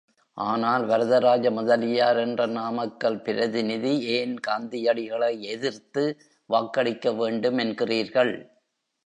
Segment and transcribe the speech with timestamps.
[0.37, 6.05] ஆனால், வரதராஜ முதலியார் என்ற நாமக்கல் பிரதிநிதி, ஏன் காந்தியடிகளை எதிர்த்து
[6.49, 8.33] வாக்களிக்க வேண்டும் என்கிறீர்கள்?